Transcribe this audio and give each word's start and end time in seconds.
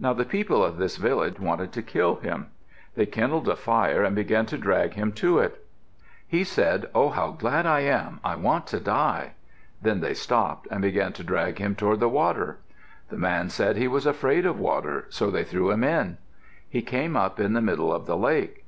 Now 0.00 0.12
the 0.12 0.24
people 0.24 0.64
of 0.64 0.78
this 0.78 0.96
village 0.96 1.38
wanted 1.38 1.70
to 1.74 1.80
kill 1.82 2.16
him. 2.16 2.48
They 2.96 3.06
kindled 3.06 3.46
a 3.48 3.54
fire 3.54 4.02
and 4.02 4.16
began 4.16 4.44
to 4.46 4.58
drag 4.58 4.94
him 4.94 5.12
to 5.22 5.38
it. 5.38 5.64
He 6.26 6.42
said, 6.42 6.90
"Oh, 6.92 7.10
how 7.10 7.30
glad 7.30 7.66
I 7.66 7.82
am! 7.82 8.18
I 8.24 8.34
want 8.34 8.66
to 8.66 8.80
die." 8.80 9.34
Then 9.80 10.00
they 10.00 10.12
stopped 10.14 10.66
and 10.72 10.82
began 10.82 11.12
to 11.12 11.22
drag 11.22 11.58
him 11.60 11.76
toward 11.76 12.00
the 12.00 12.08
water. 12.08 12.58
The 13.10 13.16
man 13.18 13.48
said 13.48 13.76
he 13.76 13.86
was 13.86 14.06
afraid 14.06 14.44
of 14.44 14.58
water, 14.58 15.06
so 15.08 15.30
they 15.30 15.44
threw 15.44 15.70
him 15.70 15.84
in. 15.84 16.18
He 16.68 16.82
came 16.82 17.16
up 17.16 17.38
in 17.38 17.52
the 17.52 17.62
middle 17.62 17.92
of 17.92 18.06
the 18.06 18.16
lake. 18.16 18.64